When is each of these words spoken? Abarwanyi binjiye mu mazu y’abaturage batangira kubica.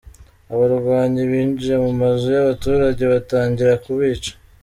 Abarwanyi 0.53 1.21
binjiye 1.31 1.75
mu 1.83 1.91
mazu 2.01 2.27
y’abaturage 2.35 3.03
batangira 3.13 3.73
kubica. 3.85 4.31